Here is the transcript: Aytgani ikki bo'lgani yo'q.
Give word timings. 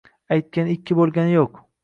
Aytgani 0.35 0.73
ikki 0.77 0.97
bo'lgani 1.01 1.37
yo'q. 1.37 1.63